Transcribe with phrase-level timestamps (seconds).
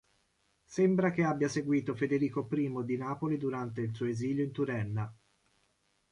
[0.65, 5.15] Sembra che abbia seguito Federico I di Napoli durante il suo esilio in Turenna.